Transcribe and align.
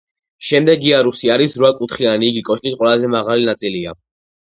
შემდეგი 0.45 0.89
იარუსი 0.91 1.31
არის 1.35 1.55
რვა 1.61 1.71
კუთხიანი, 1.83 2.33
იგი 2.35 2.45
კოშკის 2.51 2.81
ყველაზე 2.83 3.15
მაღალი 3.19 3.51
ნაწილია. 3.55 3.99